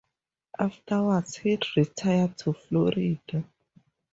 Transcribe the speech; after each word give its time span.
Afterwards, 0.57 1.37
he 1.37 1.59
retired 1.77 2.35
to 2.39 2.53
Florida. 2.53 3.43